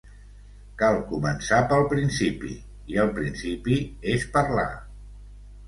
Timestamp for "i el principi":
2.95-3.79